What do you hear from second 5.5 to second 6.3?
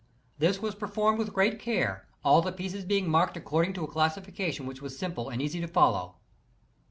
to follow.